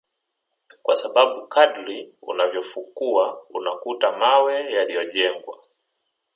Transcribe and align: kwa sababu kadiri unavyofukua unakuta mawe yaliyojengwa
kwa 0.83 0.95
sababu 0.95 1.47
kadiri 1.47 2.15
unavyofukua 2.21 3.41
unakuta 3.49 4.11
mawe 4.17 4.73
yaliyojengwa 4.73 5.59